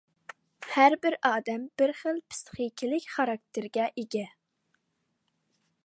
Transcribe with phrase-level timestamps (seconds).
[0.75, 4.27] ھەر بىر ئادەم بىر خىل پىسخىكىلىق خاراكتېرگە ئىگە.